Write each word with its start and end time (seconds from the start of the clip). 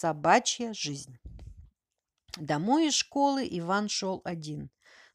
Собачья 0.00 0.72
жизнь. 0.72 1.18
Домой 2.38 2.86
из 2.86 2.94
школы 2.94 3.46
Иван 3.50 3.90
шел 3.90 4.22
один. 4.24 4.70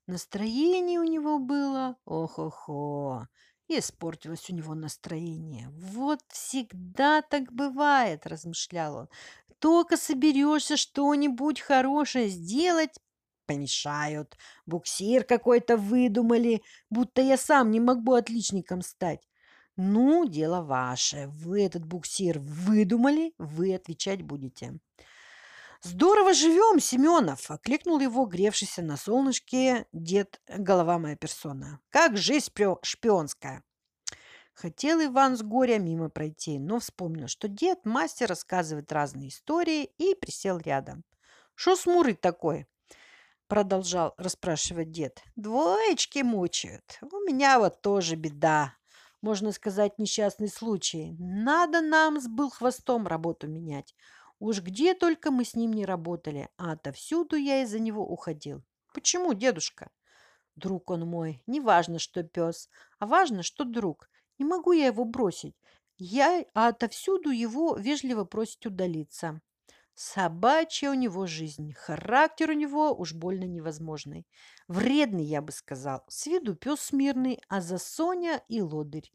Настроение 0.05 1.00
у 1.00 1.04
него 1.04 1.39
было 1.39 1.97
ох-охо. 2.05 3.28
И 3.68 3.79
испортилось 3.79 4.48
у 4.52 4.54
него 4.54 4.76
настроение. 4.76 5.70
«Вот 5.71 6.20
всегда 6.28 7.24
так 7.24 7.52
бывает»,– 7.52 8.21
размышлял 8.28 8.95
он. 8.95 9.09
«Только 9.57 9.98
соберешься 9.98 10.77
что-нибудь 10.77 11.61
хорошее 11.61 12.27
сделать, 12.27 12.99
помешают. 13.47 14.38
Буксир 14.67 15.23
какой-то 15.23 15.77
выдумали, 15.77 16.61
будто 16.91 17.23
я 17.23 17.38
сам 17.38 17.71
не 17.71 17.79
могу 17.79 18.13
отличником 18.13 18.83
стать. 18.83 19.27
Ну, 19.78 20.26
дело 20.26 20.62
ваше. 20.62 21.28
Вы 21.28 21.64
этот 21.64 21.86
буксир 21.86 22.39
выдумали, 22.39 23.34
вы 23.38 23.76
отвечать 23.76 24.21
будете». 24.21 24.80
«Здорово 25.82 26.34
живем, 26.34 26.80
Семенов!»– 26.80 27.45
окликнул 27.52 27.99
его 27.99 28.26
гревшийся 28.26 28.82
на 28.82 28.98
солнышке 28.98 29.85
дед, 29.94 30.41
голова 30.48 30.98
моя 30.98 31.16
персона. 31.16 31.80
«Как 31.90 32.18
жизнь 32.18 32.52
шпионская!» 32.82 33.63
Хотел 34.55 35.04
Иван 35.04 35.38
с 35.38 35.44
горя 35.44 35.77
мимо 35.80 36.10
пройти, 36.10 36.57
но 36.57 36.80
вспомнил, 36.80 37.27
что 37.27 37.49
дед 37.49 37.85
мастер 37.85 38.30
рассказывает 38.30 38.91
разные 38.91 39.27
истории 39.27 39.91
и 39.98 40.16
присел 40.16 40.57
рядом. 40.57 41.04
«Шо 41.55 41.76
смурый 41.76 42.16
такой?»– 42.16 42.66
продолжал 43.48 44.16
расспрашивать 44.18 44.91
дед. 44.91 45.21
«Двоечки 45.35 46.20
мучают. 46.20 46.99
У 47.02 47.18
меня 47.27 47.60
вот 47.60 47.82
тоже 47.82 48.16
беда. 48.16 48.73
Можно 49.25 49.52
сказать, 49.52 49.97
несчастный 49.97 50.49
случай. 50.49 51.15
Надо 51.17 51.81
нам 51.81 52.21
с 52.21 52.27
был 52.27 52.52
хвостом 52.52 53.07
работу 53.07 53.48
менять. 53.48 53.95
Уж 54.38 54.61
где 54.61 54.93
только 54.93 55.31
мы 55.31 55.45
с 55.45 55.55
ним 55.55 55.73
не 55.73 55.84
работали, 55.84 56.48
а 56.57 56.73
отовсюду 56.73 57.35
я 57.35 57.63
из-за 57.63 57.79
него 57.79 58.05
уходил. 58.05 58.62
Почему, 58.93 59.34
дедушка? 59.34 59.90
Друг 60.55 60.91
он 60.91 61.07
мой, 61.07 61.41
не 61.48 61.59
важно, 61.59 61.98
что 61.98 62.21
пес, 62.21 62.70
а 62.99 63.07
важно, 63.07 63.41
что 63.41 63.63
друг. 63.63 64.12
Не 64.38 64.45
могу 64.45 64.73
я 64.73 64.85
его 64.85 65.06
бросить. 65.06 65.56
Я 65.97 66.45
а 66.53 66.67
отовсюду 66.67 67.31
его 67.31 67.75
вежливо 67.78 68.25
просить 68.25 68.67
удалиться. 68.67 69.41
Собачья 69.96 70.91
у 70.91 70.94
него 70.94 71.25
жизнь, 71.25 71.72
характер 71.74 72.50
у 72.50 72.53
него 72.53 72.94
уж 72.94 73.13
больно 73.13 73.46
невозможный. 73.46 74.28
Вредный, 74.68 75.24
я 75.24 75.41
бы 75.41 75.53
сказал. 75.53 76.03
С 76.09 76.25
виду 76.25 76.53
пес 76.53 76.81
смирный, 76.81 77.40
а 77.47 77.62
за 77.62 77.78
Соня 77.78 78.44
и 78.50 78.62
лодырь. 78.62 79.09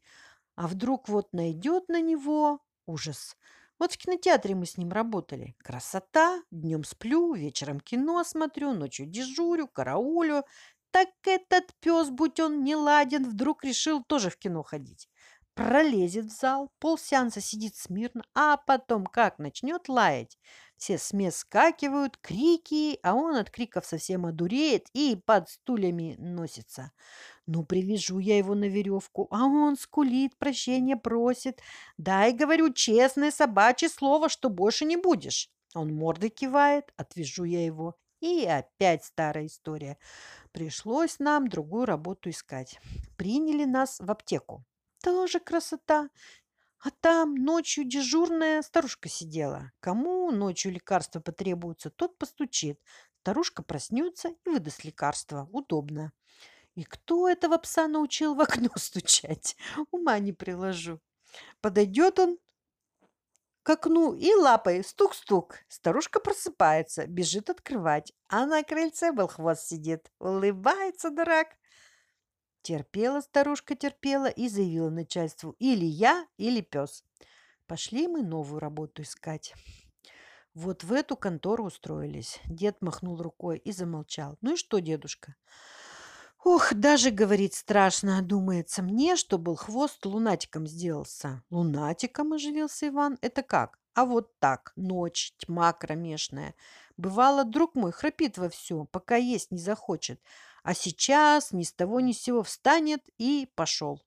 А 0.55 0.67
вдруг 0.67 1.07
вот 1.07 1.33
найдет 1.33 1.87
на 1.87 2.01
него 2.01 2.61
ужас. 2.87 3.37
Вот 3.77 3.93
в 3.93 3.97
кинотеатре 3.97 4.55
мы 4.55 4.65
с 4.65 4.75
ним 4.75 4.91
работали. 4.91 5.55
Красота. 5.59 6.41
Днем 6.49 6.83
сплю, 6.83 7.33
вечером 7.35 7.79
кино 7.79 8.23
смотрю, 8.23 8.73
ночью 8.73 9.05
дежурю, 9.05 9.67
караулю. 9.67 10.45
Так 10.89 11.09
этот 11.25 11.75
пес, 11.79 12.09
будь 12.09 12.39
он 12.39 12.63
не 12.63 12.75
ладен, 12.75 13.29
вдруг 13.29 13.63
решил 13.63 14.03
тоже 14.03 14.31
в 14.31 14.37
кино 14.37 14.63
ходить. 14.63 15.09
Пролезет 15.53 16.25
в 16.25 16.29
зал, 16.29 16.71
полсеанса 16.79 17.41
сидит 17.41 17.75
смирно, 17.75 18.23
а 18.33 18.55
потом 18.55 19.05
как 19.05 19.37
начнет 19.37 19.89
лаять. 19.89 20.37
Все 20.77 20.97
смес 20.97 21.37
скакивают, 21.37 22.17
крики, 22.17 22.97
а 23.03 23.13
он 23.13 23.35
от 23.35 23.51
криков 23.51 23.85
совсем 23.85 24.25
одуреет 24.25 24.87
и 24.93 25.15
под 25.25 25.49
стульями 25.49 26.15
носится. 26.17 26.91
Ну, 27.45 27.65
привяжу 27.65 28.19
я 28.19 28.37
его 28.37 28.55
на 28.55 28.69
веревку, 28.69 29.27
а 29.29 29.43
он 29.45 29.75
скулит, 29.75 30.37
прощения 30.37 30.95
просит. 30.95 31.61
Дай, 31.97 32.31
говорю, 32.31 32.73
честное 32.73 33.29
собачье 33.29 33.89
слово, 33.89 34.29
что 34.29 34.49
больше 34.49 34.85
не 34.85 34.95
будешь. 34.95 35.49
Он 35.75 35.93
мордой 35.93 36.29
кивает, 36.29 36.93
отвяжу 36.95 37.43
я 37.43 37.63
его. 37.65 37.95
И 38.21 38.45
опять 38.45 39.03
старая 39.03 39.47
история. 39.47 39.97
Пришлось 40.51 41.19
нам 41.19 41.47
другую 41.47 41.85
работу 41.85 42.29
искать. 42.29 42.79
Приняли 43.17 43.65
нас 43.65 43.99
в 43.99 44.09
аптеку. 44.09 44.63
Тоже 45.01 45.39
красота. 45.39 46.09
А 46.79 46.89
там 46.89 47.35
ночью 47.35 47.83
дежурная 47.85 48.61
старушка 48.61 49.07
сидела. 49.07 49.71
Кому 49.79 50.31
ночью 50.31 50.71
лекарства 50.71 51.19
потребуются, 51.19 51.91
тот 51.91 52.17
постучит. 52.17 52.79
Старушка 53.21 53.61
проснется 53.61 54.29
и 54.45 54.49
выдаст 54.49 54.83
лекарство. 54.83 55.47
Удобно. 55.51 56.11
И 56.73 56.83
кто 56.83 57.29
этого 57.29 57.57
пса 57.57 57.87
научил 57.87 58.33
в 58.33 58.41
окно 58.41 58.69
стучать? 58.77 59.55
Ума 59.91 60.17
не 60.19 60.33
приложу. 60.33 60.99
Подойдет 61.61 62.17
он 62.17 62.39
к 63.63 63.69
окну 63.69 64.13
и 64.15 64.33
лапой 64.33 64.83
стук-стук. 64.83 65.59
Старушка 65.67 66.19
просыпается, 66.19 67.05
бежит 67.05 67.49
открывать, 67.51 68.11
а 68.27 68.47
на 68.47 68.63
крыльце 68.63 69.11
был 69.11 69.27
хвост 69.27 69.67
сидит. 69.67 70.11
Улыбается 70.17 71.11
дурак. 71.11 71.49
Терпела 72.61 73.21
старушка, 73.21 73.75
терпела 73.75 74.27
и 74.27 74.47
заявила 74.47 74.89
начальству 74.89 75.55
или 75.59 75.85
я, 75.85 76.27
или 76.37 76.61
пес. 76.61 77.03
Пошли 77.67 78.07
мы 78.07 78.21
новую 78.21 78.59
работу 78.59 79.01
искать. 79.01 79.53
Вот 80.53 80.83
в 80.83 80.93
эту 80.93 81.15
контору 81.15 81.65
устроились. 81.65 82.39
Дед 82.45 82.81
махнул 82.81 83.21
рукой 83.21 83.57
и 83.57 83.71
замолчал. 83.71 84.37
Ну 84.41 84.53
и 84.53 84.57
что, 84.57 84.79
дедушка? 84.79 85.35
Ох, 86.43 86.73
даже, 86.73 87.11
говорит, 87.11 87.53
страшно, 87.53 88.21
думается 88.21 88.81
мне, 88.81 89.15
что 89.15 89.37
был 89.37 89.55
хвост 89.55 90.05
лунатиком 90.05 90.67
сделался. 90.67 91.43
Лунатиком 91.49 92.33
оживился 92.33 92.89
Иван? 92.89 93.17
Это 93.21 93.43
как? 93.43 93.79
А 93.93 94.05
вот 94.05 94.39
так, 94.39 94.73
ночь, 94.75 95.33
тьма 95.37 95.73
кромешная. 95.73 96.55
Бывало, 96.97 97.43
друг 97.43 97.75
мой 97.75 97.91
храпит 97.91 98.37
вовсю, 98.37 98.85
пока 98.85 99.15
есть 99.15 99.51
не 99.51 99.59
захочет. 99.59 100.19
А 100.63 100.73
сейчас 100.73 101.51
ни 101.51 101.63
с 101.63 101.73
того 101.73 101.99
ни 101.99 102.11
с 102.11 102.21
сего 102.21 102.43
встанет 102.43 103.01
и 103.17 103.49
пошел. 103.55 104.01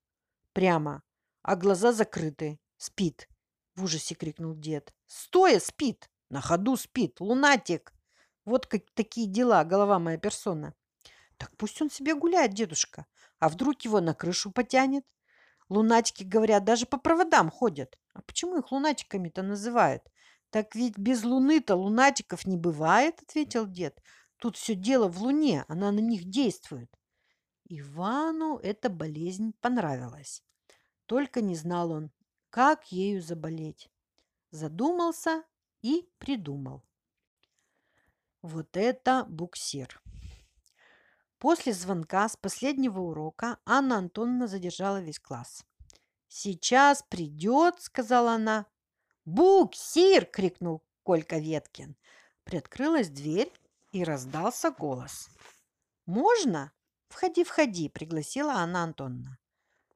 Прямо, 0.52 1.02
а 1.42 1.56
глаза 1.56 1.92
закрыты. 1.92 2.60
Спит. 2.76 3.28
В 3.74 3.84
ужасе 3.84 4.14
крикнул 4.14 4.54
дед. 4.54 4.94
Стоя 5.06 5.58
спит. 5.58 6.08
На 6.30 6.40
ходу 6.40 6.76
спит. 6.76 7.20
Лунатик. 7.20 7.92
Вот 8.44 8.66
как 8.66 8.82
такие 8.94 9.26
дела, 9.26 9.64
голова 9.64 9.98
моя 9.98 10.18
персона. 10.18 10.74
Так 11.38 11.56
пусть 11.56 11.80
он 11.82 11.90
себе 11.90 12.14
гуляет, 12.14 12.54
дедушка. 12.54 13.06
А 13.38 13.48
вдруг 13.48 13.82
его 13.82 14.00
на 14.00 14.14
крышу 14.14 14.52
потянет? 14.52 15.04
Лунатики, 15.68 16.22
говорят, 16.22 16.64
даже 16.64 16.86
по 16.86 16.98
проводам 16.98 17.50
ходят. 17.50 17.98
А 18.12 18.22
почему 18.22 18.58
их 18.58 18.70
лунатиками-то 18.70 19.42
называют? 19.42 20.02
Так 20.50 20.74
ведь 20.76 20.96
без 20.98 21.24
луны-то 21.24 21.74
лунатиков 21.74 22.46
не 22.46 22.56
бывает, 22.56 23.20
ответил 23.22 23.66
дед. 23.66 24.00
Тут 24.44 24.58
все 24.58 24.74
дело 24.74 25.08
в 25.08 25.22
луне, 25.22 25.64
она 25.68 25.90
на 25.90 26.00
них 26.00 26.24
действует. 26.24 26.94
Ивану 27.64 28.58
эта 28.58 28.90
болезнь 28.90 29.54
понравилась. 29.62 30.44
Только 31.06 31.40
не 31.40 31.54
знал 31.54 31.92
он, 31.92 32.10
как 32.50 32.92
ею 32.92 33.22
заболеть. 33.22 33.90
Задумался 34.50 35.44
и 35.80 36.06
придумал. 36.18 36.84
Вот 38.42 38.76
это 38.76 39.24
буксир. 39.30 40.02
После 41.38 41.72
звонка 41.72 42.28
с 42.28 42.36
последнего 42.36 43.00
урока 43.00 43.58
Анна 43.64 43.96
Антоновна 43.96 44.46
задержала 44.46 45.00
весь 45.00 45.20
класс. 45.20 45.64
«Сейчас 46.28 47.02
придет»,— 47.08 47.76
сказала 47.80 48.32
она. 48.32 48.66
«Буксир!»— 49.24 50.26
крикнул 50.30 50.82
Колька 51.02 51.38
Веткин. 51.38 51.96
Приоткрылась 52.44 53.08
дверь, 53.08 53.50
и 53.94 54.04
раздался 54.04 54.70
голос. 54.70 55.30
«Можно?» 56.06 56.72
«Входи, 57.08 57.44
входи»,— 57.44 57.88
пригласила 57.94 58.54
Анна 58.54 58.82
Антоновна. 58.82 59.38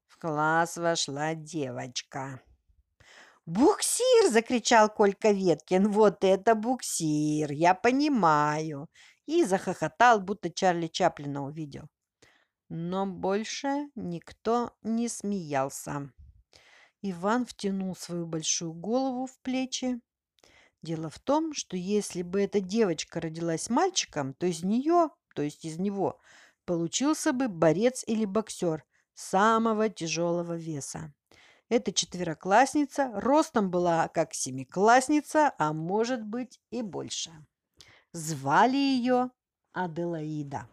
В 0.07 0.19
класс 0.19 0.77
вошла 0.77 1.35
девочка. 1.35 2.41
«Буксир!»– 3.45 4.31
закричал 4.31 4.89
Колька 4.89 5.33
Веткин. 5.33 5.91
«Вот 5.91 6.25
это 6.25 6.55
буксир! 6.55 7.51
Я 7.51 7.75
понимаю! 7.75 8.89
и 9.29 9.45
захохотал, 9.45 10.21
будто 10.21 10.51
Чарли 10.51 10.87
Чаплина 10.87 11.45
увидел. 11.45 11.89
Но 12.71 13.07
больше 13.07 13.91
никто 13.95 14.73
не 14.83 15.09
смеялся. 15.09 16.11
Иван 17.03 17.45
втянул 17.45 17.95
свою 17.95 18.27
большую 18.27 18.73
голову 18.73 19.27
в 19.27 19.39
плечи. 19.41 20.01
Дело 20.83 21.11
в 21.11 21.19
том, 21.19 21.53
что 21.55 21.77
если 21.77 22.23
бы 22.23 22.41
эта 22.41 22.61
девочка 22.61 23.21
родилась 23.21 23.69
мальчиком, 23.69 24.35
то 24.35 24.47
из 24.47 24.63
нее, 24.63 25.11
то 25.35 25.43
есть 25.43 25.65
из 25.65 25.79
него, 25.79 26.21
получился 26.65 27.33
бы 27.33 27.49
борец 27.49 28.05
или 28.07 28.25
боксер 28.25 28.85
самого 29.15 29.89
тяжелого 29.89 30.57
веса. 30.57 31.13
Эта 31.69 31.93
четвероклассница 31.93 33.11
ростом 33.15 33.71
была 33.71 34.09
как 34.09 34.33
семиклассница, 34.33 35.53
а 35.59 35.73
может 35.73 36.25
быть 36.25 36.61
и 36.71 36.83
больше. 36.83 37.33
Звали 38.13 38.77
ее 38.77 39.31
Аделаида. 39.73 40.69